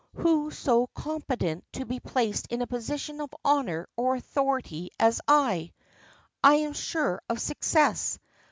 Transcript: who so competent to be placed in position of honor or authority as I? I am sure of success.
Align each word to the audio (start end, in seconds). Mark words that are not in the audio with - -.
who 0.15 0.49
so 0.49 0.87
competent 0.95 1.63
to 1.71 1.85
be 1.85 1.99
placed 1.99 2.47
in 2.51 2.65
position 2.65 3.21
of 3.21 3.31
honor 3.45 3.87
or 3.95 4.15
authority 4.15 4.89
as 4.99 5.21
I? 5.27 5.73
I 6.43 6.55
am 6.55 6.73
sure 6.73 7.21
of 7.29 7.39
success. 7.39 8.17